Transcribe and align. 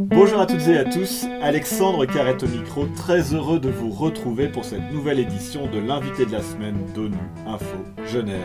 Bonjour 0.00 0.40
à 0.40 0.46
toutes 0.46 0.66
et 0.68 0.78
à 0.78 0.84
tous, 0.84 1.26
Alexandre 1.42 2.06
Carrette 2.06 2.42
au 2.42 2.48
micro, 2.48 2.86
très 2.96 3.34
heureux 3.34 3.60
de 3.60 3.68
vous 3.68 3.90
retrouver 3.90 4.48
pour 4.48 4.64
cette 4.64 4.92
nouvelle 4.92 5.18
édition 5.18 5.66
de 5.66 5.78
l'invité 5.78 6.26
de 6.26 6.32
la 6.32 6.42
semaine 6.42 6.78
d'ONU 6.94 7.16
Info 7.46 7.76
Genève. 8.06 8.40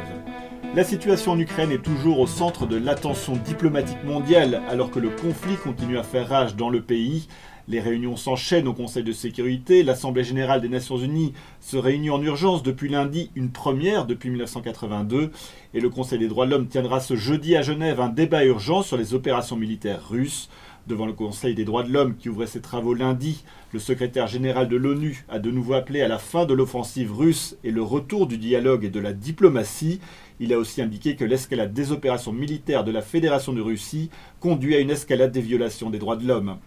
La 0.75 0.83
situation 0.83 1.31
en 1.31 1.39
Ukraine 1.39 1.71
est 1.71 1.83
toujours 1.83 2.19
au 2.19 2.27
centre 2.27 2.67
de 2.67 2.77
l'attention 2.77 3.33
diplomatique 3.33 4.03
mondiale 4.03 4.61
alors 4.69 4.91
que 4.91 4.99
le 4.99 5.09
conflit 5.09 5.55
continue 5.55 5.97
à 5.97 6.03
faire 6.03 6.29
rage 6.29 6.55
dans 6.55 6.69
le 6.69 6.81
pays. 6.81 7.27
Les 7.69 7.79
réunions 7.79 8.15
s'enchaînent 8.15 8.67
au 8.67 8.73
Conseil 8.73 9.03
de 9.03 9.11
sécurité. 9.11 9.83
L'Assemblée 9.83 10.23
générale 10.23 10.59
des 10.59 10.69
Nations 10.69 10.97
unies 10.97 11.33
se 11.61 11.77
réunit 11.77 12.09
en 12.09 12.19
urgence 12.19 12.63
depuis 12.63 12.89
lundi, 12.89 13.29
une 13.35 13.51
première 13.51 14.07
depuis 14.07 14.31
1982. 14.31 15.29
Et 15.75 15.79
le 15.79 15.89
Conseil 15.91 16.17
des 16.17 16.27
droits 16.27 16.47
de 16.47 16.51
l'homme 16.51 16.67
tiendra 16.67 16.99
ce 16.99 17.15
jeudi 17.15 17.55
à 17.55 17.61
Genève 17.61 18.01
un 18.01 18.09
débat 18.09 18.43
urgent 18.43 18.81
sur 18.81 18.97
les 18.97 19.13
opérations 19.13 19.55
militaires 19.55 20.09
russes. 20.09 20.49
Devant 20.87 21.05
le 21.05 21.13
Conseil 21.13 21.53
des 21.53 21.65
droits 21.65 21.83
de 21.83 21.93
l'homme 21.93 22.15
qui 22.15 22.29
ouvrait 22.29 22.47
ses 22.47 22.61
travaux 22.61 22.95
lundi, 22.95 23.43
le 23.71 23.77
secrétaire 23.77 24.25
général 24.25 24.67
de 24.67 24.75
l'ONU 24.75 25.23
a 25.29 25.37
de 25.37 25.51
nouveau 25.51 25.75
appelé 25.75 26.01
à 26.01 26.07
la 26.07 26.17
fin 26.17 26.47
de 26.47 26.55
l'offensive 26.55 27.15
russe 27.15 27.55
et 27.63 27.69
le 27.69 27.83
retour 27.83 28.25
du 28.25 28.39
dialogue 28.39 28.85
et 28.85 28.89
de 28.89 28.99
la 28.99 29.13
diplomatie. 29.13 29.99
Il 30.39 30.51
a 30.53 30.57
aussi 30.57 30.81
indiqué 30.81 31.15
que 31.15 31.25
l'escalade 31.25 31.73
des 31.73 31.91
opérations 31.91 32.33
militaires 32.33 32.83
de 32.83 32.91
la 32.91 33.03
Fédération 33.03 33.53
de 33.53 33.61
Russie 33.61 34.09
conduit 34.39 34.73
à 34.73 34.79
une 34.79 34.89
escalade 34.89 35.31
des 35.31 35.41
violations 35.41 35.91
des 35.91 35.99
droits 35.99 36.15
de 36.15 36.25
l'homme. 36.25 36.57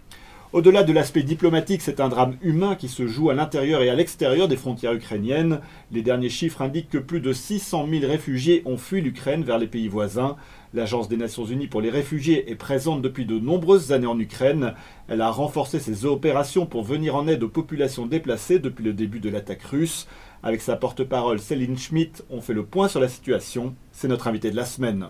Au-delà 0.53 0.83
de 0.83 0.93
l'aspect 0.93 1.23
diplomatique, 1.23 1.81
c'est 1.81 1.99
un 1.99 2.09
drame 2.09 2.37
humain 2.43 2.75
qui 2.75 2.87
se 2.87 3.07
joue 3.07 3.31
à 3.31 3.33
l'intérieur 3.33 3.81
et 3.81 3.89
à 3.89 3.95
l'extérieur 3.95 4.47
des 4.47 4.55
frontières 4.55 4.93
ukrainiennes. 4.93 5.61
Les 5.91 6.03
derniers 6.03 6.29
chiffres 6.29 6.61
indiquent 6.61 6.91
que 6.91 6.99
plus 6.99 7.21
de 7.21 7.33
600 7.33 7.87
000 7.89 8.05
réfugiés 8.05 8.61
ont 8.65 8.77
fui 8.77 9.01
l'Ukraine 9.01 9.43
vers 9.43 9.57
les 9.57 9.65
pays 9.65 9.87
voisins. 9.87 10.35
L'Agence 10.75 11.09
des 11.09 11.17
Nations 11.17 11.45
Unies 11.45 11.65
pour 11.65 11.81
les 11.81 11.89
réfugiés 11.89 12.51
est 12.51 12.55
présente 12.55 13.01
depuis 13.01 13.25
de 13.25 13.39
nombreuses 13.39 13.91
années 13.93 14.05
en 14.05 14.19
Ukraine. 14.19 14.75
Elle 15.07 15.21
a 15.21 15.31
renforcé 15.31 15.79
ses 15.79 16.05
opérations 16.05 16.67
pour 16.67 16.83
venir 16.83 17.15
en 17.15 17.27
aide 17.27 17.41
aux 17.41 17.49
populations 17.49 18.05
déplacées 18.05 18.59
depuis 18.59 18.83
le 18.83 18.93
début 18.93 19.19
de 19.19 19.31
l'attaque 19.31 19.63
russe. 19.63 20.07
Avec 20.43 20.61
sa 20.61 20.75
porte-parole 20.75 21.39
Céline 21.39 21.79
Schmidt, 21.79 22.21
on 22.29 22.41
fait 22.41 22.53
le 22.53 22.63
point 22.63 22.89
sur 22.89 22.99
la 22.99 23.09
situation. 23.09 23.73
C'est 23.91 24.07
notre 24.07 24.27
invité 24.27 24.51
de 24.51 24.55
la 24.55 24.65
semaine. 24.65 25.07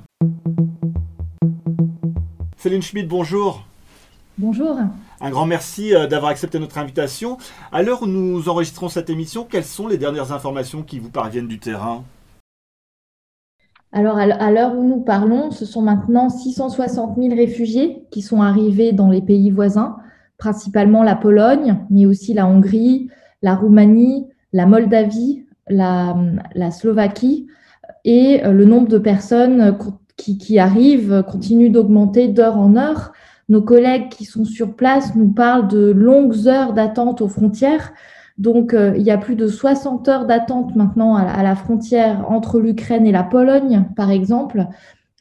Céline 2.55 2.81
Schmidt, 2.81 3.09
bonjour. 3.09 3.65
Bonjour. 4.39 4.79
Un 5.21 5.29
grand 5.29 5.45
merci 5.45 5.93
euh, 5.93 6.07
d'avoir 6.07 6.31
accepté 6.31 6.57
notre 6.57 6.79
invitation. 6.79 7.37
À 7.71 7.83
l'heure 7.83 8.01
où 8.01 8.07
nous 8.07 8.49
enregistrons 8.49 8.89
cette 8.89 9.11
émission, 9.11 9.45
quelles 9.47 9.63
sont 9.63 9.87
les 9.87 9.99
dernières 9.99 10.31
informations 10.31 10.81
qui 10.81 10.97
vous 10.97 11.11
parviennent 11.11 11.47
du 11.47 11.59
terrain? 11.59 12.03
Alors, 13.91 14.17
à 14.17 14.51
l'heure 14.51 14.75
où 14.75 14.83
nous 14.83 15.01
parlons, 15.01 15.51
ce 15.51 15.65
sont 15.65 15.83
maintenant 15.83 16.29
660 16.29 17.15
000 17.15 17.35
réfugiés 17.35 18.07
qui 18.09 18.23
sont 18.23 18.41
arrivés 18.41 18.91
dans 18.91 19.11
les 19.11 19.21
pays 19.21 19.51
voisins, 19.51 19.97
principalement 20.39 21.03
la 21.03 21.15
Pologne, 21.15 21.77
mais 21.91 22.07
aussi 22.07 22.33
la 22.33 22.47
Hongrie, 22.47 23.11
la 23.43 23.53
Roumanie, 23.53 24.25
la 24.51 24.65
Moldavie, 24.65 25.45
la, 25.67 26.15
Slovaquie. 26.71 27.45
Et 28.03 28.43
euh, 28.43 28.51
le 28.51 28.65
nombre 28.65 28.87
de 28.87 28.97
personnes 28.97 29.77
qui, 30.17 30.39
qui 30.39 30.57
arrivent 30.57 31.23
continue 31.29 31.69
d'augmenter 31.69 32.29
d'heure 32.29 32.57
en 32.57 32.75
heure. 32.75 33.13
Nos 33.49 33.61
collègues 33.61 34.09
qui 34.09 34.25
sont 34.25 34.45
sur 34.45 34.75
place 34.75 35.15
nous 35.15 35.31
parlent 35.31 35.67
de 35.67 35.91
longues 35.91 36.47
heures 36.47 36.73
d'attente 36.73 37.21
aux 37.21 37.27
frontières. 37.27 37.93
Donc, 38.37 38.73
euh, 38.73 38.93
il 38.95 39.03
y 39.03 39.11
a 39.11 39.17
plus 39.17 39.35
de 39.35 39.47
60 39.47 40.07
heures 40.07 40.25
d'attente 40.25 40.75
maintenant 40.75 41.15
à, 41.15 41.43
la 41.43 41.55
frontière 41.55 42.25
entre 42.31 42.59
l'Ukraine 42.59 43.05
et 43.05 43.11
la 43.11 43.23
Pologne, 43.23 43.85
par 43.95 44.11
exemple. 44.11 44.65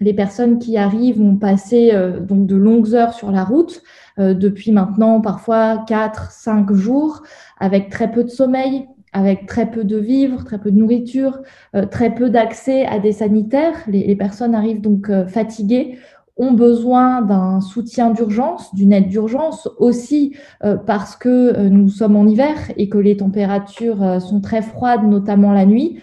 Les 0.01 0.15
personnes 0.15 0.59
qui 0.59 0.79
arrivent 0.79 1.21
ont 1.21 1.37
passé 1.37 1.91
euh, 1.93 2.21
de 2.21 2.57
longues 2.57 2.95
heures 2.95 3.13
sur 3.13 3.31
la 3.31 3.45
route, 3.45 3.83
euh, 4.19 4.35
depuis 4.35 4.73
maintenant 4.73 5.21
parfois 5.21 5.85
4, 5.87 6.31
5 6.31 6.73
jours, 6.73 7.23
avec 7.59 7.91
très 7.91 8.11
peu 8.11 8.25
de 8.25 8.31
sommeil, 8.31 8.87
avec 9.13 9.47
très 9.47 9.71
peu 9.71 9.85
de 9.85 9.99
vivres, 9.99 10.45
très 10.45 10.59
peu 10.59 10.71
de 10.71 10.79
nourriture, 10.79 11.43
très 11.91 12.15
peu 12.15 12.31
d'accès 12.31 12.87
à 12.87 12.99
des 12.99 13.13
sanitaires. 13.13 13.77
Les, 13.87 14.17
personnes 14.17 14.55
arrivent 14.55 14.81
donc 14.81 15.11
fatiguées 15.29 15.99
ont 16.37 16.53
besoin 16.53 17.23
d'un 17.23 17.61
soutien 17.61 18.11
d'urgence, 18.11 18.75
d'une 18.75 18.93
aide 18.93 19.09
d'urgence, 19.09 19.69
aussi 19.79 20.35
euh, 20.65 20.77
parce 20.77 21.17
que 21.17 21.29
euh, 21.29 21.69
nous 21.69 21.89
sommes 21.89 22.17
en 22.17 22.27
hiver 22.27 22.57
et 22.77 22.89
que 22.89 22.99
les 22.99 23.17
températures 23.17 24.03
euh, 24.03 24.19
sont 24.19 24.41
très 24.41 24.63
froides, 24.63 25.05
notamment 25.05 25.53
la 25.53 25.67
nuit, 25.67 26.01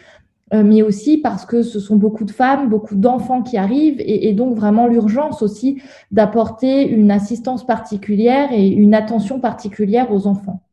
mais 0.52 0.82
aussi 0.82 1.18
parce 1.18 1.46
que 1.46 1.62
ce 1.62 1.80
sont 1.80 1.96
beaucoup 1.96 2.26
de 2.26 2.32
femmes, 2.32 2.70
beaucoup 2.70 2.96
d'enfants 2.96 3.44
qui 3.44 3.56
arrivent, 3.56 4.00
et, 4.00 4.30
et 4.30 4.34
donc 4.34 4.56
vraiment 4.56 4.88
l'urgence 4.88 5.44
aussi 5.44 5.80
d'apporter 6.10 6.90
une 6.90 7.12
assistance 7.12 7.68
particulière 7.68 8.50
et 8.52 8.68
une 8.68 8.96
attention 8.96 9.40
particulière 9.40 10.12
aux 10.12 10.26
enfants. 10.26 10.64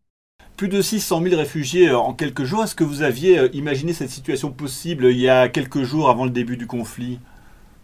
Plus 0.57 0.69
de 0.69 0.81
600 0.81 1.21
000 1.25 1.37
réfugiés 1.37 1.93
en 1.93 2.15
quelques 2.15 2.45
jours. 2.45 2.65
Est-ce 2.65 2.75
que 2.75 2.85
vous 2.85 3.03
aviez 3.03 3.55
imaginé 3.55 3.93
cette 3.93 4.09
situation 4.09 4.51
possible 4.51 5.05
il 5.11 5.19
y 5.19 5.29
a 5.29 5.51
quelques 5.51 5.83
jours 5.83 6.09
avant 6.09 6.25
le 6.25 6.31
début 6.31 6.57
du 6.57 6.67
conflit? 6.67 7.19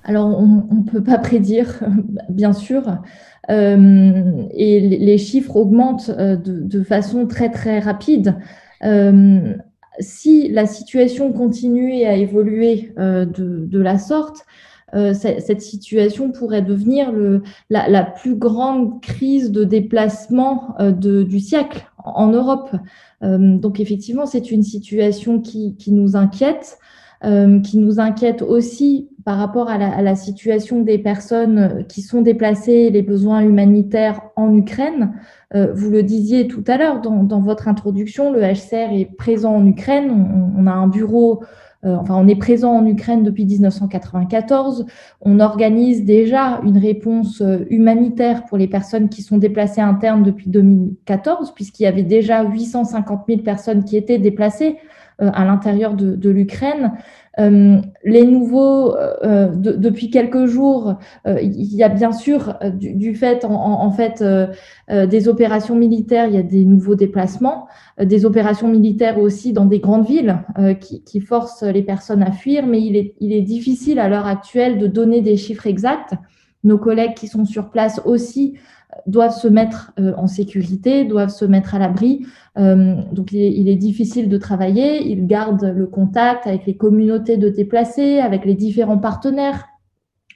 Alors, 0.04 0.38
on 0.38 0.74
ne 0.74 0.90
peut 0.90 1.02
pas 1.02 1.18
prédire, 1.18 1.80
bien 2.28 2.52
sûr, 2.52 2.82
euh, 3.50 4.46
et 4.52 4.80
les 4.80 5.18
chiffres 5.18 5.56
augmentent 5.56 6.10
euh, 6.10 6.36
de, 6.36 6.82
façon 6.82 7.26
très, 7.26 7.50
très 7.50 7.80
rapide. 7.80 8.36
Euh, 8.84 9.54
si 10.00 10.48
la 10.48 10.66
situation 10.66 11.32
continuait 11.32 12.06
à 12.06 12.14
évoluer 12.14 12.94
de, 12.96 13.78
la 13.78 13.98
sorte, 13.98 14.46
cette 15.14 15.60
situation 15.60 16.32
pourrait 16.32 16.62
devenir 16.62 17.12
la, 17.68 18.02
plus 18.02 18.34
grande 18.34 19.02
crise 19.02 19.50
de 19.50 19.64
déplacement 19.64 20.74
du 20.80 21.40
siècle 21.40 21.86
en 22.02 22.28
Europe. 22.28 22.70
donc 23.20 23.80
effectivement, 23.80 24.24
c'est 24.24 24.50
une 24.50 24.62
situation 24.62 25.42
qui 25.42 25.76
nous 25.88 26.16
inquiète. 26.16 26.78
Euh, 27.24 27.60
qui 27.60 27.78
nous 27.78 28.00
inquiète 28.00 28.42
aussi 28.42 29.08
par 29.24 29.38
rapport 29.38 29.70
à 29.70 29.78
la, 29.78 30.16
situation 30.16 30.82
des 30.82 30.98
personnes 30.98 31.84
qui 31.88 32.02
sont 32.02 32.20
déplacées 32.20 32.90
les 32.90 33.02
besoins 33.02 33.42
humanitaires 33.42 34.20
en 34.34 34.52
Ukraine. 34.52 35.12
Euh, 35.54 35.72
vous 35.72 35.88
le 35.88 36.02
disiez 36.02 36.48
tout 36.48 36.64
à 36.66 36.76
l'heure 36.76 37.00
dans, 37.00 37.40
votre 37.40 37.68
introduction, 37.68 38.32
le 38.32 38.40
HCR 38.40 38.92
est 38.92 39.14
présent 39.16 39.54
en 39.54 39.64
Ukraine. 39.64 40.10
On, 40.58 40.66
a 40.66 40.72
un 40.72 40.88
bureau, 40.88 41.44
euh, 41.84 41.94
enfin, 41.94 42.16
on 42.16 42.26
est 42.26 42.34
présent 42.34 42.72
en 42.72 42.86
Ukraine 42.86 43.22
depuis 43.22 43.46
1994. 43.46 44.84
On 45.20 45.38
organise 45.38 46.04
déjà 46.04 46.60
une 46.64 46.78
réponse 46.78 47.40
humanitaire 47.70 48.46
pour 48.46 48.58
les 48.58 48.66
personnes 48.66 49.08
qui 49.08 49.22
sont 49.22 49.38
déplacées 49.38 49.80
internes 49.80 50.24
depuis 50.24 50.50
2014, 50.50 51.54
puisqu'il 51.54 51.84
y 51.84 51.86
avait 51.86 52.02
déjà 52.02 52.42
850 52.42 53.26
000 53.28 53.42
personnes 53.42 53.84
qui 53.84 53.96
étaient 53.96 54.18
déplacées. 54.18 54.78
Euh, 55.22 55.30
à 55.34 55.44
l'intérieur 55.44 55.94
de, 55.94 56.30
l'Ukraine. 56.30 56.92
Euh, 57.38 57.80
les 58.04 58.24
nouveaux, 58.24 58.96
euh, 58.96 59.48
depuis 59.54 60.10
quelques 60.10 60.46
jours, 60.46 60.96
il 61.26 61.74
y 61.74 61.82
a 61.82 61.88
bien 61.88 62.12
sûr 62.12 62.58
du, 62.74 63.14
fait, 63.14 63.44
en, 63.44 63.90
fait, 63.90 64.24
des 64.90 65.28
opérations 65.28 65.76
militaires, 65.76 66.26
il 66.26 66.34
y 66.34 66.38
a 66.38 66.42
des 66.42 66.64
nouveaux 66.64 66.94
déplacements, 66.94 67.68
des 68.00 68.24
opérations 68.24 68.68
militaires 68.68 69.18
aussi 69.18 69.52
dans 69.52 69.66
des 69.66 69.78
grandes 69.78 70.06
villes 70.06 70.38
qui, 70.80 71.20
forcent 71.20 71.62
les 71.62 71.82
personnes 71.82 72.22
à 72.22 72.32
fuir, 72.32 72.66
mais 72.66 72.80
il 72.82 72.96
est, 72.96 73.14
il 73.20 73.32
est 73.32 73.42
difficile 73.42 73.98
à 73.98 74.08
l'heure 74.08 74.26
actuelle 74.26 74.78
de 74.78 74.86
donner 74.86 75.20
des 75.20 75.36
chiffres 75.36 75.66
exacts. 75.66 76.14
Nos 76.64 76.78
collègues 76.78 77.14
qui 77.14 77.28
sont 77.28 77.44
sur 77.44 77.70
place 77.70 78.00
aussi 78.04 78.54
doivent 79.06 79.36
se 79.36 79.48
mettre 79.48 79.92
euh, 79.98 80.12
en 80.16 80.26
sécurité, 80.26 81.04
doivent 81.04 81.30
se 81.30 81.44
mettre 81.44 81.74
à 81.74 81.78
l'abri. 81.78 82.26
Euh, 82.58 82.96
donc 83.12 83.32
il 83.32 83.68
est, 83.68 83.76
difficile 83.76 84.28
de 84.28 84.38
travailler. 84.38 85.02
Ils 85.10 85.26
gardent 85.26 85.72
le 85.74 85.86
contact 85.86 86.46
avec 86.46 86.66
les 86.66 86.76
communautés 86.76 87.36
de 87.36 87.48
déplacés, 87.48 88.18
avec 88.18 88.44
les 88.44 88.54
différents 88.54 88.98
partenaires 88.98 89.66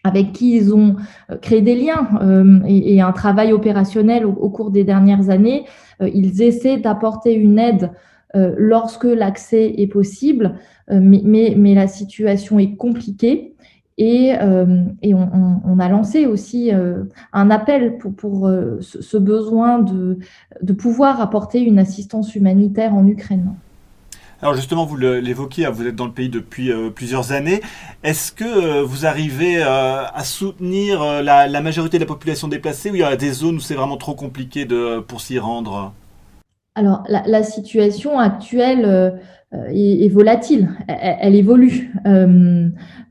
avec 0.05 0.33
qui 0.33 0.55
ils 0.55 0.73
ont 0.73 0.95
euh, 1.31 1.37
créé 1.37 1.63
des 1.63 1.75
liens 1.75 2.09
et, 2.69 3.01
un 3.01 3.11
travail 3.13 3.53
opérationnel 3.53 4.25
au, 4.25 4.51
cours 4.51 4.71
des 4.71 4.85
dernières 4.85 5.31
années. 5.31 5.65
ils 6.01 6.43
essaient 6.43 6.77
d'apporter 6.77 7.35
une 7.35 7.59
aide 7.59 7.91
lorsque 8.35 9.05
l'accès 9.05 9.75
est 9.79 9.87
possible, 9.87 10.57
mais, 10.89 11.75
la 11.75 11.89
situation 11.89 12.59
est 12.59 12.77
compliquée. 12.77 13.57
Et, 13.99 14.35
euh, 14.39 14.67
on, 15.05 15.79
a 15.79 15.89
lancé 15.89 16.27
aussi 16.27 16.71
euh, 16.73 17.05
un 17.33 17.51
appel 17.51 17.97
pour, 17.97 18.15
pour 18.15 18.47
euh, 18.47 18.79
ce, 18.81 19.17
besoin 19.17 19.79
de, 19.79 20.19
de 20.61 20.73
pouvoir 20.75 21.21
apporter 21.21 21.61
une 21.61 21.79
assistance 21.79 22.35
humanitaire 22.35 22.95
en 22.95 23.07
Ukraine. 23.07 23.55
Alors 24.43 24.55
justement, 24.55 24.85
vous 24.85 24.99
l'évoquiez, 24.99 25.67
vous 25.69 25.87
êtes 25.87 25.97
dans 25.97 26.05
le 26.05 26.13
pays 26.13 26.29
depuis 26.29 26.71
plusieurs 26.95 27.33
années. 27.33 27.63
Est-ce 28.03 28.33
que 28.33 28.83
vous 28.83 29.07
arrivez 29.07 29.63
à 29.63 30.23
soutenir 30.25 31.23
la, 31.23 31.49
la, 31.49 31.61
majorité 31.63 31.97
de 31.97 32.03
la 32.03 32.07
population 32.07 32.47
déplacée 32.47 32.91
ou 32.91 32.97
il 32.97 33.01
y 33.01 33.03
a 33.03 33.17
des 33.17 33.33
zones 33.33 33.57
où 33.57 33.61
c'est 33.61 33.75
vraiment 33.75 33.97
trop 33.97 34.15
compliqué 34.15 34.67
de, 34.67 35.01
pour 35.01 35.23
s'y 35.23 35.39
rendre? 35.39 35.95
Alors, 36.77 37.03
la, 37.09 37.43
situation 37.43 38.19
actuelle 38.19 39.19
est, 39.53 40.09
volatile, 40.09 40.69
elle, 40.87 41.35
évolue. 41.35 41.91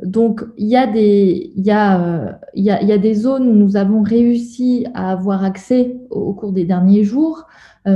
donc, 0.04 0.44
il 0.58 0.68
y, 0.68 0.78
a 0.78 0.88
des, 0.88 1.52
il, 1.56 1.66
y 1.66 1.72
a, 1.72 2.40
il, 2.54 2.64
y 2.64 2.72
a, 2.72 2.82
y 2.84 2.92
a 2.92 2.98
des 2.98 3.16
zones 3.16 3.48
où 3.48 3.54
nous 3.54 3.76
avons 3.76 4.04
réussi 4.04 4.86
à 4.94 5.12
avoir 5.12 5.44
accès 5.44 5.98
au, 6.12 6.34
cours 6.34 6.54
des 6.54 6.64
derniers 6.64 7.04
jours, 7.04 7.48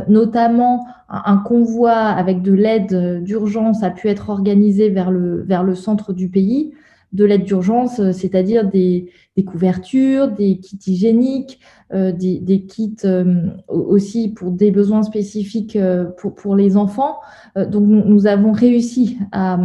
notamment 0.07 0.85
un 1.09 1.37
convoi 1.37 1.93
avec 1.93 2.41
de 2.41 2.53
l'aide 2.53 3.23
d'urgence 3.23 3.83
a 3.83 3.89
pu 3.89 4.07
être 4.07 4.29
organisé 4.29 4.89
vers 4.89 5.11
le, 5.11 5.41
vers 5.43 5.63
le 5.63 5.75
centre 5.75 6.13
du 6.13 6.29
pays. 6.29 6.73
De 7.11 7.25
l'aide 7.25 7.43
d'urgence, 7.43 7.99
euh, 7.99 8.11
c'est-à-dire 8.11 8.69
des, 8.69 9.09
couvertures, 9.45 10.29
des 10.29 10.57
kits 10.57 10.79
hygiéniques, 10.87 11.59
euh, 11.93 12.11
des, 12.11 12.65
kits 12.67 12.95
euh, 13.05 13.47
aussi 13.67 14.29
pour 14.29 14.51
des 14.51 14.71
besoins 14.71 15.03
spécifiques 15.03 15.77
pour, 16.17 16.55
les 16.55 16.77
enfants. 16.77 17.19
donc 17.55 17.83
nous, 17.83 18.27
avons 18.27 18.51
réussi 18.51 19.17
à, 19.31 19.59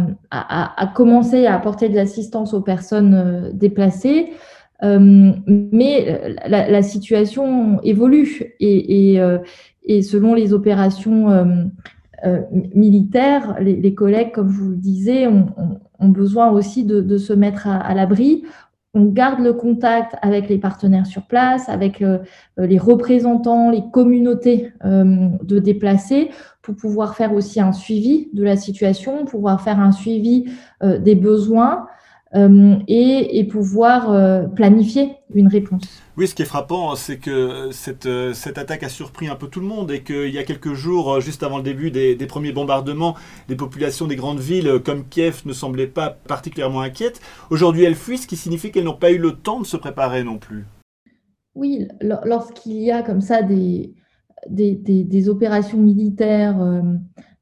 commencer 0.95 1.45
à 1.45 1.55
apporter 1.55 1.89
de 1.89 1.95
l'assistance 1.95 2.53
aux 2.53 2.61
personnes 2.61 3.51
déplacées. 3.53 4.31
mais 4.81 6.37
la, 6.47 6.81
situation 6.81 7.81
évolue 7.83 8.55
et, 8.59 9.19
selon 10.01 10.33
les 10.33 10.53
opérations 10.53 11.71
militaires, 12.73 13.57
les, 13.61 13.93
collègues, 13.93 14.31
comme 14.31 14.49
je 14.49 14.59
vous 14.59 14.69
le 14.71 14.77
disais, 14.77 15.27
ont 15.99 16.09
besoin 16.09 16.49
aussi 16.51 16.83
de, 16.83 17.17
se 17.17 17.33
mettre 17.33 17.67
à, 17.67 17.93
l'abri. 17.93 18.43
On 18.97 19.03
garde 19.03 19.41
le 19.41 19.51
contact 19.51 20.15
avec 20.21 20.47
les 20.47 20.57
partenaires 20.57 21.05
sur 21.05 21.23
place, 21.23 21.67
avec 21.67 22.01
euh, 22.01 22.19
les 22.57 22.77
représentants, 22.77 23.69
les 23.69 23.83
communautés 23.91 24.71
euh, 24.85 25.27
de 25.43 25.59
déplacés, 25.59 26.31
pour 26.61 26.77
pouvoir 26.77 27.15
faire 27.15 27.33
aussi 27.33 27.59
un 27.59 27.73
suivi 27.73 28.29
de 28.33 28.41
la 28.41 28.55
situation, 28.55 29.25
pouvoir 29.25 29.61
faire 29.61 29.81
un 29.81 29.91
suivi 29.91 30.45
euh, 30.81 30.97
des 30.97 31.15
besoins 31.15 31.87
euh, 32.35 32.75
et, 32.87 33.45
pouvoir 33.45 34.11
euh, 34.11 34.43
planifier 34.43 35.13
une 35.33 35.47
réponse. 35.47 35.83
Oui, 36.17 36.27
ce 36.27 36.35
qui 36.35 36.41
est 36.41 36.45
frappant, 36.45 36.95
c'est 36.95 37.17
que 37.17 37.69
cette, 37.71 38.07
euh, 38.07 38.33
cette, 38.33 38.57
attaque 38.57 38.83
a 38.83 38.89
surpris 38.89 39.27
un 39.27 39.35
peu 39.35 39.47
tout 39.47 39.61
le 39.61 39.67
monde 39.67 39.89
et 39.91 40.03
qu'il 40.03 40.29
y 40.29 40.37
a 40.37 40.43
quelques 40.43 40.73
jours, 40.73 41.21
juste 41.21 41.43
avant 41.43 41.57
le 41.57 41.63
début 41.63 41.91
des, 41.91 42.15
premiers 42.27 42.51
bombardements, 42.51 43.15
les 43.47 43.55
populations 43.55 44.07
des 44.07 44.17
grandes 44.17 44.39
villes 44.39 44.79
comme 44.83 45.07
Kiev 45.07 45.43
ne 45.45 45.53
semblaient 45.53 45.87
pas 45.87 46.09
particulièrement 46.09 46.81
inquiètes. 46.81 47.21
Aujourd'hui, 47.51 47.83
elles 47.83 47.95
fuient, 47.95 48.17
ce 48.17 48.27
qui 48.27 48.35
signifie 48.35 48.71
qu'elles 48.71 48.83
n'ont 48.83 48.93
pas 48.93 49.11
eu 49.11 49.17
le 49.17 49.31
temps 49.31 49.61
de 49.61 49.65
se 49.65 49.77
préparer 49.77 50.23
non 50.23 50.37
plus. 50.37 50.65
Oui, 51.53 51.87
lorsqu'il 52.01 52.81
y 52.81 52.91
a 52.91 53.01
comme 53.01 53.21
ça 53.21 53.43
des, 53.43 53.93
des, 54.49 54.75
des, 54.75 55.29
opérations 55.29 55.77
militaires 55.77 56.57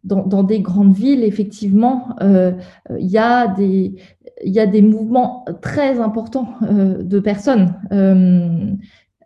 dans, 0.03 0.25
dans, 0.25 0.43
des 0.43 0.59
grandes 0.59 0.93
villes, 0.93 1.23
effectivement, 1.23 2.15
il 2.19 3.07
y 3.07 3.17
a 3.17 3.47
des, 3.47 3.95
il 4.43 4.53
y 4.53 4.59
a 4.59 4.65
des 4.65 4.81
mouvements 4.81 5.45
très 5.61 5.99
importants 5.99 6.49
euh, 6.63 7.01
de 7.03 7.19
personnes. 7.19 7.75
Euh, 7.91 8.71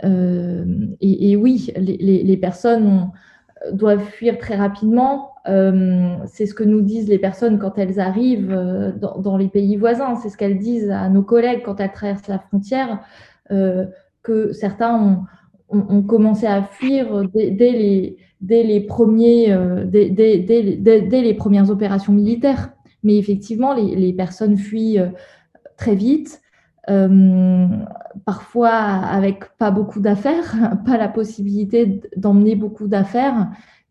euh, 0.03 0.65
et, 1.01 1.35
oui, 1.35 1.74
les, 1.75 2.38
personnes 2.38 3.12
doivent 3.71 4.06
fuir 4.06 4.38
très 4.38 4.56
rapidement. 4.56 5.31
c'est 5.45 6.45
ce 6.45 6.53
que 6.53 6.63
nous 6.63 6.81
disent 6.81 7.09
les 7.09 7.18
personnes 7.18 7.57
quand 7.57 7.77
elles 7.77 8.00
arrivent 8.00 8.56
dans, 9.00 9.38
les 9.38 9.47
pays 9.47 9.75
voisins. 9.75 10.15
C'est 10.15 10.30
ce 10.30 10.38
qu'elles 10.38 10.59
disent 10.59 10.91
à 10.91 11.09
nos 11.09 11.23
collègues 11.23 11.63
quand 11.65 11.80
elles 11.80 11.91
traversent 11.91 12.27
la 12.27 12.38
frontière, 12.38 13.00
que 13.50 14.51
certains 14.51 14.95
ont, 14.95 15.23
commencé 16.07 16.45
à 16.45 16.63
fuir 16.63 17.23
dès, 17.33 17.49
les, 17.51 18.17
dès 18.41 18.63
les, 18.63 18.81
premiers, 18.81 19.55
dès, 19.85 20.09
dès, 20.09 21.21
les 21.21 21.33
premières 21.33 21.69
opérations 21.69 22.13
militaires. 22.13 22.71
Mais 23.03 23.17
effectivement, 23.17 23.73
les, 23.73 24.13
personnes 24.13 24.57
fuient 24.57 24.99
euh, 24.99 25.07
très 25.77 25.95
vite, 25.95 26.41
euh, 26.89 27.67
parfois 28.25 28.69
avec 28.69 29.45
pas 29.57 29.71
beaucoup 29.71 29.99
d'affaires, 29.99 30.77
pas 30.85 30.97
la 30.97 31.07
possibilité 31.07 32.01
d'emmener 32.15 32.55
beaucoup 32.55 32.87
d'affaires. 32.87 33.49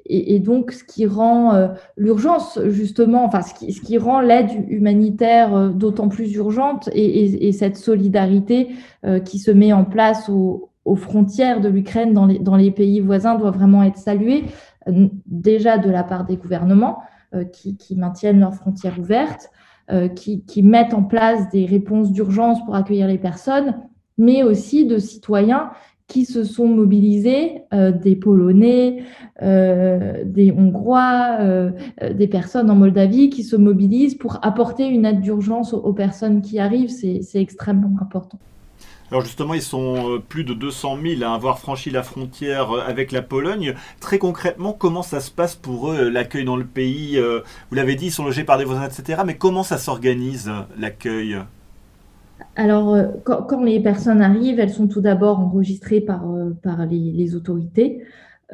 Et, 0.08 0.38
donc, 0.38 0.70
ce 0.70 0.84
qui 0.84 1.04
rend 1.04 1.54
euh, 1.54 1.68
l'urgence, 1.96 2.60
justement, 2.66 3.24
enfin, 3.24 3.42
ce 3.42 3.54
qui, 3.54 3.98
rend 3.98 4.20
l'aide 4.20 4.50
humanitaire 4.68 5.70
d'autant 5.70 6.08
plus 6.08 6.32
urgente 6.34 6.88
et, 6.92 7.50
cette 7.50 7.76
solidarité 7.76 8.68
qui 9.24 9.40
se 9.40 9.50
met 9.50 9.72
en 9.72 9.84
place 9.84 10.30
aux, 10.86 10.96
frontières 10.96 11.60
de 11.60 11.68
l'Ukraine 11.68 12.14
dans 12.14 12.56
les, 12.56 12.70
pays 12.70 13.00
voisins 13.00 13.34
doit 13.34 13.50
vraiment 13.50 13.82
être 13.82 13.98
saluée, 13.98 14.44
déjà 15.26 15.78
de 15.78 15.90
la 15.90 16.04
part 16.04 16.24
des 16.24 16.36
gouvernements, 16.36 16.98
euh, 17.34 17.44
qui, 17.44 17.96
maintiennent 17.96 18.38
leurs 18.38 18.54
frontières 18.54 18.98
ouvertes, 18.98 19.50
euh, 19.90 20.08
qui, 20.08 20.62
mettent 20.62 20.94
en 20.94 21.02
place 21.02 21.50
des 21.50 21.66
réponses 21.66 22.12
d'urgence 22.12 22.64
pour 22.64 22.76
accueillir 22.76 23.08
les 23.08 23.18
personnes, 23.18 23.74
mais 24.16 24.42
aussi 24.42 24.86
de 24.86 24.98
citoyens 24.98 25.70
qui 26.06 26.24
se 26.24 26.44
sont 26.44 26.68
mobilisés, 26.68 27.62
euh, 27.74 27.90
des 27.90 28.14
Polonais, 28.14 29.02
des 29.40 30.52
Hongrois, 30.56 31.38
des 32.14 32.28
personnes 32.28 32.70
en 32.70 32.76
Moldavie 32.76 33.28
qui 33.28 33.42
se 33.42 33.56
mobilisent 33.56 34.14
pour 34.14 34.38
apporter 34.42 34.86
une 34.86 35.04
aide 35.04 35.20
d'urgence 35.20 35.74
aux, 35.74 35.92
personnes 35.92 36.42
qui 36.42 36.60
arrivent. 36.60 36.90
C'est 36.90 37.40
extrêmement 37.40 37.92
important. 38.00 38.38
Alors 39.10 39.22
justement, 39.22 39.54
ils 39.54 39.62
sont 39.62 40.14
euh, 40.14 40.18
plus 40.18 40.44
de 40.44 40.52
200 40.52 40.98
000 41.18 41.22
à 41.22 41.34
avoir 41.34 41.58
franchi 41.58 41.90
la 41.90 42.02
frontière 42.02 42.72
euh, 42.72 42.80
avec 42.86 43.12
la 43.12 43.22
Pologne. 43.22 43.74
Très 44.00 44.18
concrètement, 44.18 44.72
comment 44.72 45.02
ça 45.02 45.20
se 45.20 45.30
passe 45.30 45.54
pour 45.54 45.92
eux, 45.92 46.08
l'accueil 46.08 46.44
dans 46.44 46.56
le 46.56 46.64
pays 46.64 47.20
Vous 47.70 47.76
l'avez 47.76 47.94
dit, 47.94 48.06
ils 48.06 48.12
sont 48.12 48.24
logés 48.24 48.44
par 48.44 48.58
des 48.58 48.64
voisins, 48.64 48.86
etc. 48.86 49.22
Mais 49.24 49.36
comment 49.36 49.62
ça 49.62 49.78
s'organise, 49.78 50.50
l'accueil? 50.78 51.38
Alors, 52.56 52.96
quand, 53.24 53.62
les 53.62 53.80
personnes 53.80 54.22
arrivent, 54.22 54.58
elles 54.58 54.72
sont 54.72 54.88
tout 54.88 55.00
d'abord 55.00 55.38
enregistrées 55.38 56.00
par 56.00 56.24
les, 56.90 57.34
autorités. 57.34 58.02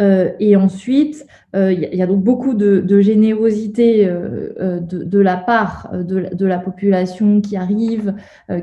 Euh, 0.01 0.31
et 0.41 0.57
ensuite, 0.57 1.27
il 1.55 1.59
euh, 1.59 1.73
y, 1.73 2.01
a 2.01 2.07
donc 2.07 2.25
beaucoup 2.25 2.55
de, 2.55 3.01
générosité 3.01 4.07
euh, 4.09 4.81
de, 4.81 5.19
la 5.19 5.37
part 5.37 5.91
de, 5.93 6.47
la 6.47 6.59
population 6.59 7.41
qui 7.43 7.57
arrive, 7.57 8.15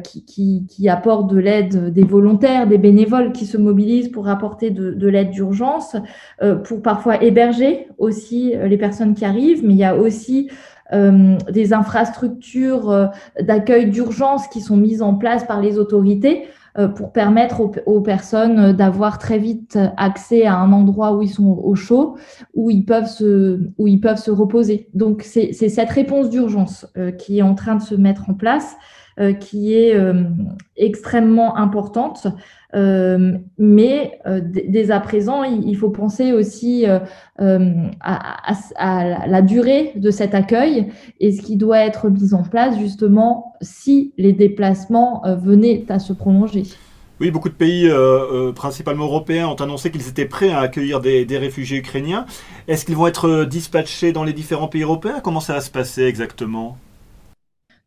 qui, 0.03 0.89
apporte 0.89 1.31
de 1.31 1.37
l'aide, 1.37 1.93
des 1.93 2.03
volontaires, 2.03 2.67
des 2.67 2.79
bénévoles 2.79 3.31
qui 3.31 3.45
se 3.45 3.57
mobilisent 3.57 4.09
pour 4.09 4.27
apporter 4.27 4.71
de, 4.71 5.07
l'aide 5.07 5.29
d'urgence, 5.29 5.95
pour 6.63 6.81
parfois 6.81 7.23
héberger 7.23 7.87
aussi 7.97 8.55
les 8.63 8.77
personnes 8.77 9.13
qui 9.13 9.25
arrivent, 9.25 9.63
mais 9.63 9.73
il 9.73 9.79
y 9.79 9.83
a 9.83 9.95
aussi 9.95 10.49
des 10.91 11.73
infrastructures 11.73 13.11
d'accueil 13.39 13.91
d'urgence 13.91 14.47
qui 14.47 14.61
sont 14.61 14.77
mises 14.77 15.03
en 15.03 15.13
place 15.13 15.43
par 15.43 15.61
les 15.61 15.77
autorités 15.77 16.47
pour 16.87 17.11
permettre 17.11 17.61
aux, 17.85 18.01
personnes 18.01 18.73
d'avoir 18.73 19.17
très 19.17 19.37
vite 19.37 19.77
accès 19.97 20.45
à 20.45 20.55
un 20.55 20.71
endroit 20.71 21.15
où 21.15 21.21
ils 21.21 21.29
sont 21.29 21.59
au 21.63 21.75
chaud, 21.75 22.17
où 22.53 22.69
ils 22.69 22.85
peuvent 22.85 23.07
se, 23.07 24.31
reposer. 24.31 24.87
Donc 24.93 25.23
c'est 25.23 25.53
cette 25.53 25.89
réponse 25.89 26.29
d'urgence 26.29 26.87
euh, 26.97 27.11
qui 27.11 27.39
est 27.39 27.41
en 27.41 27.55
train 27.55 27.75
de 27.75 27.81
se 27.81 27.95
mettre 27.95 28.29
en 28.29 28.33
place, 28.33 28.77
euh, 29.19 29.33
qui 29.33 29.73
est 29.73 29.95
extrêmement 30.77 31.57
importante. 31.57 32.27
Mais 32.73 34.19
dès 34.67 34.91
à 34.91 34.99
présent, 34.99 35.43
il, 35.43 35.75
faut 35.75 35.89
penser 35.89 36.33
aussi 36.33 36.85
à, 36.85 37.01
la 39.27 39.41
durée 39.41 39.93
de 39.95 40.11
cet 40.11 40.35
accueil 40.35 40.87
et 41.19 41.31
ce 41.31 41.41
qui 41.41 41.55
doit 41.55 41.79
être 41.79 42.09
mis 42.09 42.33
en 42.33 42.43
place 42.43 42.77
justement 42.77 43.53
si 43.61 44.13
les 44.17 44.33
déplacements 44.33 45.23
venaient 45.41 45.85
à 45.89 45.99
se 45.99 46.13
prolonger. 46.13 46.63
Oui, 47.19 47.31
beaucoup 47.31 47.49
de 47.49 47.53
pays, 47.53 47.89
principalement 48.55 49.05
européens, 49.05 49.47
ont 49.47 49.55
annoncé 49.55 49.91
qu'ils 49.91 50.07
étaient 50.07 50.25
prêts 50.25 50.51
à 50.51 50.59
accueillir 50.59 51.01
des, 51.01 51.25
des 51.25 51.37
réfugiés 51.37 51.77
ukrainiens. 51.79 52.25
Est-ce 52.67 52.85
qu'ils 52.85 52.95
vont 52.95 53.07
être 53.07 53.45
dispatchés 53.45 54.11
dans 54.11 54.23
les 54.23 54.33
différents 54.33 54.67
pays 54.67 54.83
européens? 54.83 55.19
Comment 55.23 55.41
ça 55.41 55.53
va 55.53 55.61
se 55.61 55.71
passer 55.71 56.03
exactement? 56.03 56.77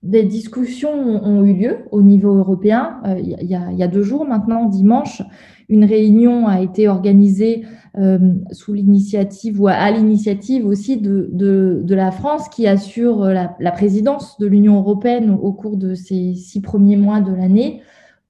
Des 0.02 0.24
discussions 0.24 1.24
ont 1.24 1.44
eu 1.44 1.54
lieu 1.54 1.78
au 1.92 2.02
niveau 2.02 2.34
européen. 2.34 3.00
Euh, 3.06 3.20
il 3.20 3.48
y, 3.48 3.82
a, 3.82 3.88
deux 3.88 4.02
jours 4.02 4.24
maintenant, 4.26 4.66
dimanche, 4.66 5.22
une 5.68 5.84
réunion 5.84 6.48
a 6.48 6.60
été 6.60 6.88
organisée 6.88 7.64
euh, 7.96 8.18
sous 8.50 8.72
l'initiative 8.72 9.60
ou 9.60 9.68
à, 9.68 9.90
l'initiative 9.90 10.66
aussi 10.66 10.96
de, 10.96 11.84
la 11.88 12.10
France 12.10 12.48
qui 12.48 12.66
assure 12.66 13.26
la, 13.26 13.70
présidence 13.70 14.38
de 14.38 14.46
l'Union 14.46 14.78
européenne 14.78 15.30
au 15.40 15.52
cours 15.52 15.76
de 15.76 15.94
ces 15.94 16.34
six 16.34 16.60
premiers 16.60 16.96
mois 16.96 17.20
de 17.20 17.32
l'année 17.32 17.82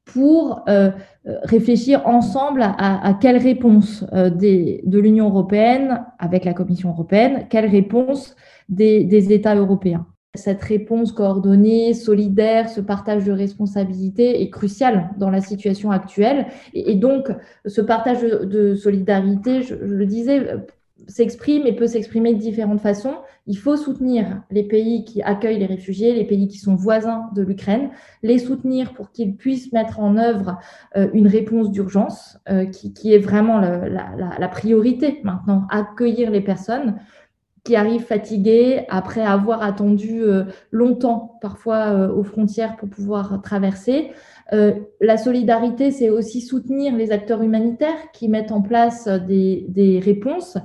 pour 0.04 0.62
euh, 0.68 0.90
réfléchir 1.24 2.06
ensemble 2.06 2.60
à, 2.62 3.06
à 3.06 3.14
quelle 3.14 3.38
réponse 3.38 4.04
de 4.12 4.98
l'Union 4.98 5.28
européenne 5.28 6.04
avec 6.18 6.44
la 6.44 6.52
Commission 6.52 6.90
européenne, 6.90 7.46
quelle 7.48 7.66
réponse 7.66 8.36
des 8.68 9.32
États 9.32 9.54
européens 9.54 10.06
cette 10.34 10.62
réponse 10.62 11.12
coordonnée, 11.12 11.92
solidaire, 11.92 12.70
ce 12.70 12.80
partage 12.80 13.24
de 13.24 13.32
responsabilités 13.32 14.40
est 14.40 14.48
crucial 14.48 15.10
dans 15.18 15.28
la 15.28 15.42
situation 15.42 15.90
actuelle. 15.90 16.46
Et, 16.72 16.94
donc, 16.94 17.28
ce 17.66 17.82
partage 17.82 18.22
de, 18.22 18.74
solidarité, 18.74 19.62
je, 19.62 19.74
le 19.74 20.06
disais, 20.06 20.56
s'exprime 21.06 21.66
et 21.66 21.74
peut 21.74 21.86
s'exprimer 21.86 22.32
de 22.32 22.38
différentes 22.38 22.80
façons. 22.80 23.14
Il 23.46 23.58
faut 23.58 23.76
soutenir 23.76 24.42
les 24.50 24.62
pays 24.62 25.04
qui 25.04 25.20
accueillent 25.20 25.58
les 25.58 25.66
réfugiés, 25.66 26.14
les 26.14 26.24
pays 26.24 26.48
qui 26.48 26.58
sont 26.58 26.76
voisins 26.76 27.28
de 27.34 27.42
l'Ukraine, 27.42 27.90
les 28.22 28.38
soutenir 28.38 28.94
pour 28.94 29.10
qu'ils 29.12 29.36
puissent 29.36 29.70
mettre 29.72 30.00
en 30.00 30.16
œuvre 30.16 30.58
euh, 30.96 31.08
une 31.12 31.26
réponse 31.26 31.70
d'urgence 31.70 32.38
euh, 32.48 32.64
qui, 32.64 33.12
est 33.12 33.18
vraiment 33.18 33.58
la, 33.60 34.48
priorité 34.48 35.20
maintenant, 35.24 35.66
accueillir 35.70 36.30
les 36.30 36.40
personnes 36.40 36.96
qui 37.64 37.76
arrivent 37.76 38.04
fatiguées 38.04 38.86
après 38.88 39.22
avoir 39.22 39.62
attendu 39.62 40.22
euh, 40.22 40.44
longtemps, 40.70 41.38
parfois 41.40 42.10
aux 42.10 42.24
frontières 42.24 42.76
pour 42.76 42.88
pouvoir 42.88 43.40
traverser. 43.42 44.10
la 45.00 45.16
solidarité, 45.16 45.90
c'est 45.90 46.10
aussi 46.10 46.40
soutenir 46.40 46.94
les 46.94 47.10
acteurs 47.10 47.42
humanitaires 47.42 48.10
qui 48.12 48.28
mettent 48.28 48.52
en 48.52 48.60
place 48.60 49.08
des, 49.08 49.64
des 49.68 49.98
réponses 49.98 50.58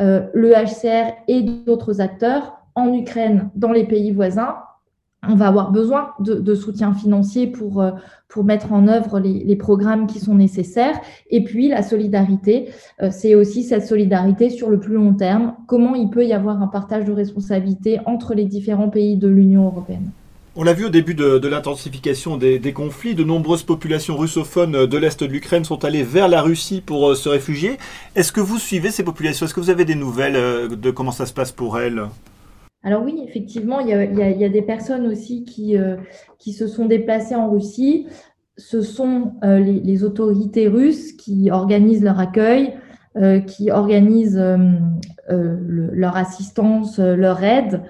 euh, 0.00 0.26
le 0.32 0.52
HCR 0.52 1.12
et 1.28 1.42
d'autres 1.42 2.00
acteurs 2.00 2.56
en 2.74 2.94
Ukraine, 2.94 3.50
dans 3.54 3.72
les 3.72 3.84
pays 3.84 4.12
voisins. 4.12 4.56
On 5.32 5.36
va 5.36 5.46
avoir 5.46 5.70
besoin 5.70 6.08
de, 6.18 6.54
soutien 6.56 6.92
financier 6.92 7.46
pour, 7.46 7.80
euh, 7.80 7.92
pour 8.26 8.42
mettre 8.42 8.72
en 8.72 8.88
œuvre 8.88 9.20
les, 9.20 9.54
programmes 9.54 10.08
qui 10.08 10.18
sont 10.18 10.34
nécessaires. 10.34 10.98
Et 11.30 11.44
puis 11.44 11.68
la 11.68 11.84
solidarité, 11.84 12.70
euh, 13.00 13.10
c'est 13.12 13.36
aussi 13.36 13.62
cette 13.62 13.86
solidarité 13.86 14.50
sur 14.50 14.70
le 14.70 14.80
plus 14.80 14.94
long 14.94 15.14
terme. 15.14 15.54
Comment 15.68 15.94
il 15.94 16.10
peut 16.10 16.26
y 16.26 16.32
avoir 16.32 16.60
un 16.60 16.66
partage 16.66 17.04
de 17.04 17.12
responsabilités 17.12 18.00
entre 18.06 18.34
les 18.34 18.44
différents 18.44 18.88
pays 18.88 19.16
de 19.16 19.28
l'Union 19.28 19.66
européenne? 19.66 20.10
On 20.56 20.64
l'a 20.64 20.72
vu 20.72 20.86
au 20.86 20.88
début 20.88 21.14
de, 21.14 21.46
l'intensification 21.46 22.36
des, 22.36 22.72
conflits, 22.72 23.14
de 23.14 23.22
nombreuses 23.22 23.62
populations 23.62 24.16
russophones 24.16 24.84
de 24.86 24.98
l'Est 24.98 25.22
de 25.22 25.30
l'Ukraine 25.30 25.64
sont 25.64 25.84
allées 25.84 26.02
vers 26.02 26.26
la 26.26 26.42
Russie 26.42 26.82
pour 26.84 27.10
euh, 27.10 27.14
se 27.14 27.28
réfugier. 27.28 27.78
Est-ce 28.16 28.32
que 28.32 28.40
vous 28.40 28.58
suivez 28.58 28.90
ces 28.90 29.04
populations? 29.04 29.46
Est-ce 29.46 29.54
que 29.54 29.60
vous 29.60 29.70
avez 29.70 29.84
des 29.84 29.94
nouvelles 29.94 30.68
de 30.76 30.90
comment 30.90 31.12
ça 31.12 31.26
se 31.26 31.32
passe 31.32 31.52
pour 31.52 31.78
elles? 31.78 32.02
Alors 32.82 33.02
oui, 33.04 33.22
effectivement, 33.26 33.80
il 33.80 33.88
y, 33.88 34.44
a, 34.44 34.48
des 34.48 34.62
personnes 34.62 35.06
aussi 35.06 35.44
qui, 35.44 35.76
euh, 35.76 35.96
qui 36.38 36.54
se 36.54 36.66
sont 36.66 36.86
déplacées 36.86 37.34
en 37.34 37.50
Russie. 37.50 38.06
Ce 38.56 38.80
sont 38.80 39.34
les, 39.42 40.04
autorités 40.04 40.66
russes 40.66 41.12
qui 41.12 41.50
organisent 41.50 42.02
leur 42.02 42.18
accueil, 42.18 42.74
qui 43.46 43.70
organisent 43.70 44.42
leur 45.28 46.16
assistance, 46.16 46.98
leur 46.98 47.42
aide 47.44 47.82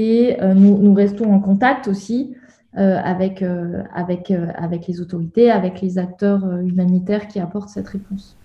et 0.00 0.40
euh, 0.40 0.54
nous, 0.54 0.94
restons 0.94 1.32
en 1.32 1.40
contact 1.40 1.88
aussi 1.88 2.36
euh, 2.76 3.00
euh, 3.02 3.82
avec 3.92 4.86
les 4.86 5.00
autorités, 5.00 5.50
avec 5.50 5.80
les 5.80 5.98
acteurs 5.98 6.44
humanitaires 6.60 7.26
qui 7.26 7.40
apportent 7.40 7.70
cette 7.70 7.88
réponse. 7.88 8.37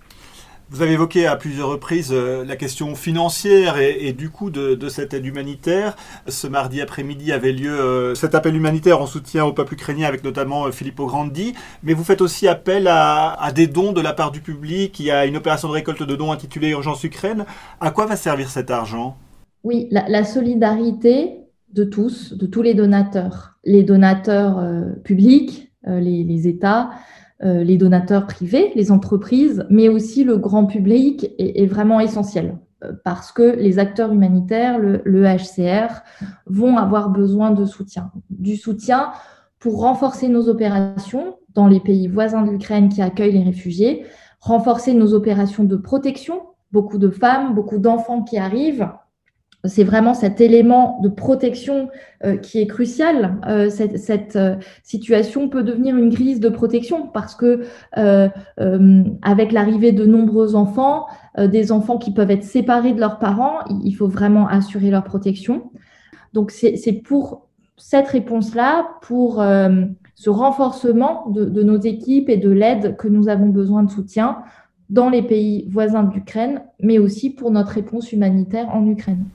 Vous 0.74 0.82
avez 0.82 0.94
évoqué 0.94 1.28
à 1.28 1.36
plusieurs 1.36 1.70
reprises 1.70 2.12
la 2.12 2.56
question 2.56 2.96
financière 2.96 3.78
et, 3.78 4.12
du 4.12 4.30
coût 4.32 4.50
de, 4.50 4.90
cette 4.90 5.14
aide 5.14 5.26
humanitaire. 5.26 5.96
Ce 6.28 6.48
mardi 6.48 6.82
après-midi 6.82 7.32
avait 7.32 7.52
lieu 7.52 8.16
cet 8.16 8.34
appel 8.34 8.56
humanitaire 8.56 9.00
en 9.00 9.06
soutien 9.06 9.46
au 9.46 9.54
peuple 9.54 9.76
ukrainien 9.76 10.08
avec 10.08 10.24
notamment 10.24 10.72
Filippo 10.72 11.06
Grandi. 11.06 11.54
Mais 11.84 11.94
vous 11.94 12.04
faites 12.04 12.22
aussi 12.22 12.48
appel 12.48 12.88
à, 12.88 13.52
des 13.54 13.68
dons 13.68 13.94
de 13.94 14.02
la 14.02 14.14
part 14.14 14.32
du 14.32 14.42
public. 14.42 15.00
Il 15.00 15.06
y 15.06 15.12
a 15.12 15.28
une 15.28 15.38
opération 15.38 15.68
de 15.68 15.74
récolte 15.74 16.02
de 16.02 16.16
dons 16.16 16.32
intitulée 16.32 16.70
Urgence 16.70 17.04
Ukraine. 17.04 17.46
À 17.80 17.92
quoi 17.92 18.08
va 18.08 18.16
servir 18.16 18.50
cet 18.50 18.72
argent? 18.72 19.16
Oui, 19.64 19.88
la 19.92 20.24
solidarité, 20.24 21.44
de 21.74 21.84
tous, 21.84 22.34
de 22.34 22.46
tous 22.46 22.62
les 22.62 22.76
donateurs, 22.76 23.58
les 23.64 23.84
donateurs 23.84 24.60
euh, 24.60 24.94
publics, 25.04 25.72
euh, 25.88 26.00
les, 26.00 26.48
États, 26.48 26.92
euh, 26.92 26.94
les 27.44 27.78
donateurs 27.78 28.26
privés, 28.26 28.72
les 28.76 28.92
entreprises, 28.92 29.66
mais 29.70 29.90
aussi 29.90 30.24
le 30.24 30.38
grand 30.38 30.66
public 30.66 31.32
est, 31.38 31.66
vraiment 31.66 32.00
essentiel 32.00 32.58
parce 33.04 33.32
que 33.32 33.56
les 33.56 33.80
acteurs 33.80 34.12
humanitaires, 34.12 34.80
le, 34.80 35.02
le, 35.06 35.24
HCR, 35.24 36.02
vont 36.46 36.78
avoir 36.78 37.10
besoin 37.10 37.52
de 37.52 37.66
soutien, 37.66 38.12
du 38.30 38.56
soutien 38.56 39.12
pour 39.60 39.80
renforcer 39.80 40.28
nos 40.28 40.50
opérations 40.50 41.38
dans 41.54 41.68
les 41.68 41.80
pays 41.80 42.08
voisins 42.08 42.42
de 42.42 42.52
l'Ukraine 42.52 42.90
qui 42.90 43.02
accueillent 43.02 43.34
les 43.34 43.44
réfugiés, 43.44 44.06
renforcer 44.40 44.94
nos 44.94 45.14
opérations 45.14 45.64
de 45.64 45.78
protection, 45.78 46.42
beaucoup 46.72 46.98
de 46.98 47.10
femmes, 47.10 47.54
beaucoup 47.56 47.78
d'enfants 47.78 48.24
qui 48.24 48.38
arrivent, 48.38 48.90
c'est 49.66 49.86
vraiment 49.86 50.14
cet 50.14 50.42
élément 50.42 51.00
de 51.02 51.10
protection 51.10 51.90
euh, 52.26 52.36
qui 52.36 52.60
est 52.60 52.68
crucial. 52.68 53.38
Euh, 53.48 53.70
cette, 53.70 54.36
euh, 54.36 54.56
situation 54.84 55.48
peut 55.48 55.64
devenir 55.64 55.96
une 55.96 56.14
crise 56.14 56.42
de 56.42 56.50
protection 56.50 57.08
parce 57.08 57.36
que 57.36 57.64
avec 59.22 59.52
l'arrivée 59.52 59.92
de 59.92 60.06
nombreux 60.06 60.56
enfants, 60.56 61.06
des 61.38 61.72
enfants 61.72 61.98
qui 61.98 62.12
peuvent 62.12 62.32
être 62.32 62.44
séparés 62.44 62.94
de 62.94 63.00
leurs 63.00 63.20
parents, 63.20 63.60
il 63.84 63.94
faut 63.94 64.08
vraiment 64.08 64.48
assurer 64.48 64.90
leur 64.90 65.04
protection. 65.04 65.72
Donc 66.34 66.52
c'est 66.52 67.02
pour 67.06 67.48
cette 67.78 68.08
réponse-là, 68.08 68.88
pour 69.02 69.44
ce 70.16 70.30
renforcement 70.30 71.30
de, 71.30 71.46
de 71.46 71.64
nos 71.64 71.80
équipes 71.80 72.30
et 72.30 72.38
de 72.38 72.50
l'aide 72.50 72.98
que 72.98 73.08
nous 73.08 73.30
avons 73.30 73.48
besoin 73.48 73.84
de 73.84 73.90
soutien 73.90 74.40
dans 74.90 75.10
les 75.10 75.24
pays 75.24 75.68
voisins 75.70 76.04
d'Ukraine, 76.04 76.64
mais 76.82 77.00
aussi 77.00 77.30
pour 77.30 77.52
notre 77.52 77.72
réponse 77.72 78.12
humanitaire 78.12 78.70
en 78.74 78.86
Ukraine. 78.88 79.26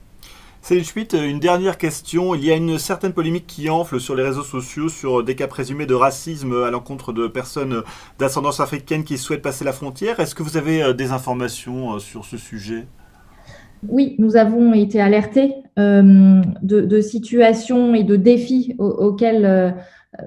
Céline 0.61 0.83
Schmitt, 0.83 1.13
une 1.13 1.39
dernière 1.39 1.77
question. 1.77 2.35
Il 2.35 2.43
y 2.43 2.51
a 2.51 2.55
une 2.55 2.77
certaine 2.77 3.13
polémique 3.13 3.47
qui 3.47 3.69
enfle 3.69 3.99
sur 3.99 4.15
les 4.15 4.23
réseaux 4.23 4.43
sociaux 4.43 4.89
sur 4.89 5.23
des 5.23 5.33
cas 5.35 5.47
présumés 5.47 5.85
de 5.85 5.93
racisme 5.93 6.63
à 6.63 6.69
l'encontre 6.69 7.13
de 7.13 7.27
personnes 7.27 7.81
d'ascendance 8.19 8.59
africaine 8.59 9.03
qui 9.03 9.17
souhaitent 9.17 9.41
passer 9.41 9.63
la 9.63 9.71
frontière. 9.71 10.19
Est-ce 10.19 10.35
que 10.35 10.43
vous 10.43 10.57
avez 10.57 10.83
euh, 10.83 10.93
des 10.93 11.11
informations 11.11 11.95
euh, 11.95 11.99
sur 11.99 12.25
ce 12.25 12.37
sujet? 12.37 12.87
Oui, 13.87 14.15
nous 14.19 14.35
avons 14.35 14.73
été 14.73 14.99
alertés 14.99 15.55
euh, 15.79 16.41
de, 16.61 17.01
situations 17.01 17.95
et 17.95 18.03
de 18.03 18.17
défis 18.17 18.75
auxquels 18.77 19.73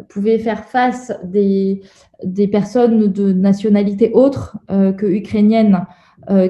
pouvaient 0.09 0.39
faire 0.39 0.65
face 0.65 1.13
des, 1.23 1.83
personnes 2.51 3.13
de 3.13 3.33
nationalité 3.35 4.11
autre 4.15 4.57
que 4.69 5.05
ukrainienne 5.05 5.85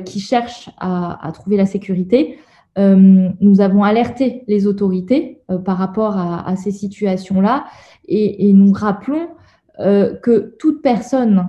qui 0.05 0.21
cherchent 0.21 0.71
à, 0.79 1.33
trouver 1.35 1.57
la 1.57 1.67
sécurité. 1.67 2.39
Euh, 2.79 3.29
nous 3.41 3.61
avons 3.61 3.85
alerté 3.85 4.45
les 4.49 4.67
autorités 4.67 5.41
euh, 5.51 5.59
par 5.59 5.77
rapport 5.77 6.17
à, 6.17 6.57
ces 6.57 6.71
situations-là 6.71 7.67
et, 8.09 8.53
nous 8.53 8.73
rappelons 8.73 9.29
euh, 9.81 10.15
que 10.17 10.55
toute 10.59 10.83
personne 10.83 11.49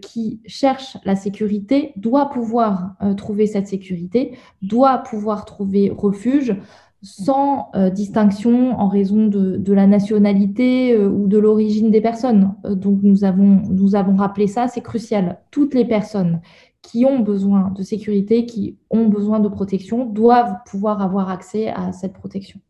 qui 0.00 0.40
cherche 0.46 0.96
la 1.04 1.16
sécurité 1.16 1.92
doit 1.96 2.30
pouvoir 2.30 2.96
trouver 3.16 3.46
cette 3.46 3.68
sécurité, 3.68 4.36
doit 4.62 4.98
pouvoir 4.98 5.44
trouver 5.44 5.92
refuge 5.96 6.56
sans 7.02 7.70
distinction 7.92 8.78
en 8.78 8.88
raison 8.88 9.26
de, 9.26 9.72
la 9.72 9.86
nationalité 9.86 10.96
ou 10.96 11.28
de 11.28 11.38
l'origine 11.38 11.90
des 11.90 12.00
personnes. 12.00 12.54
donc 12.64 13.00
nous 13.02 13.24
avons 13.24 14.16
rappelé 14.16 14.46
ça, 14.46 14.68
c'est 14.68 14.80
crucial. 14.80 15.38
Toutes 15.50 15.74
les 15.74 15.84
personnes 15.84 16.40
qui 16.82 17.04
ont 17.04 17.20
besoin 17.20 17.70
de 17.70 17.82
sécurité, 17.82 18.44
qui 18.44 18.76
ont 18.90 19.06
besoin 19.06 19.40
de 19.40 19.48
protection, 19.48 20.04
doivent 20.04 20.56
pouvoir 20.66 21.00
avoir 21.00 21.30
accès 21.30 21.68
à 21.68 21.92
cette 21.92 22.12
protection. 22.12 22.60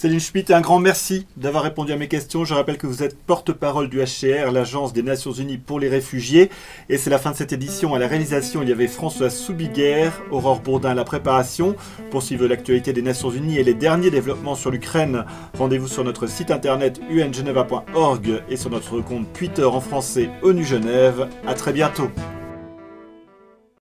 Céline 0.00 0.18
Schmitt, 0.18 0.50
un 0.50 0.62
grand 0.62 0.78
merci 0.78 1.26
d'avoir 1.36 1.62
répondu 1.62 1.92
à 1.92 1.96
mes 1.96 2.08
questions. 2.08 2.46
Je 2.46 2.54
rappelle 2.54 2.78
que 2.78 2.86
vous 2.86 3.02
êtes 3.02 3.18
porte-parole 3.18 3.90
du 3.90 3.98
HCR, 3.98 4.50
l'Agence 4.50 4.94
des 4.94 5.02
Nations 5.02 5.32
Unies 5.32 5.58
pour 5.58 5.78
les 5.78 5.90
réfugiés. 5.90 6.48
Et 6.88 6.96
c'est 6.96 7.10
la 7.10 7.18
fin 7.18 7.32
de 7.32 7.36
cette 7.36 7.52
édition. 7.52 7.94
À 7.94 7.98
la 7.98 8.08
réalisation, 8.08 8.62
il 8.62 8.70
y 8.70 8.72
avait 8.72 8.86
François 8.86 9.28
Soubiguerre, 9.28 10.22
Aurore 10.30 10.60
Bourdin 10.60 10.92
à 10.92 10.94
la 10.94 11.04
préparation. 11.04 11.76
Pour 12.10 12.22
suivre 12.22 12.46
l'actualité 12.46 12.94
des 12.94 13.02
Nations 13.02 13.30
Unies 13.30 13.58
et 13.58 13.62
les 13.62 13.74
derniers 13.74 14.10
développements 14.10 14.54
sur 14.54 14.70
l'Ukraine, 14.70 15.26
rendez-vous 15.58 15.88
sur 15.88 16.02
notre 16.02 16.26
site 16.26 16.50
internet 16.50 16.98
ungeneva.org 17.10 18.42
et 18.48 18.56
sur 18.56 18.70
notre 18.70 19.02
compte 19.02 19.30
Twitter 19.34 19.64
en 19.64 19.80
français 19.82 20.30
ONU 20.42 20.64
Genève. 20.64 21.28
À 21.46 21.52
très 21.52 21.74
bientôt. 21.74 22.08